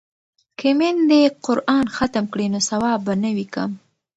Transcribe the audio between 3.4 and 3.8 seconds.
کم.